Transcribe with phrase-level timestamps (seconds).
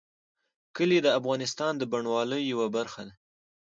[0.75, 3.13] کلي د افغانستان د بڼوالۍ یوه برخه ده.